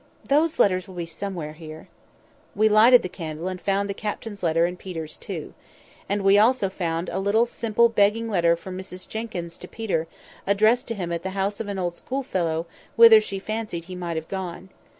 [0.29, 1.87] those letters will be somewhere here."
[2.55, 5.53] We lighted the candle, and found the captain's letter and Peter's too.
[6.09, 10.07] And we also found a little simple begging letter from Mrs Jenkyns to Peter,
[10.47, 14.17] addressed to him at the house of an old schoolfellow whither she fancied he might
[14.17, 14.69] have gone.